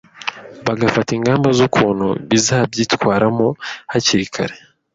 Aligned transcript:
bagafata 0.65 1.11
ingamba 1.17 1.47
z’ukuntu 1.57 2.07
bazabyitwaramo 2.29 3.47
hakiri 3.91 4.25
kare. 4.35 4.55